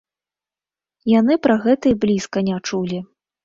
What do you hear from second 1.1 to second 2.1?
Яны пра гэта і